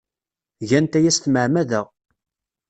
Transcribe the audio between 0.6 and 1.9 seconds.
Gant aya s tmeɛmada.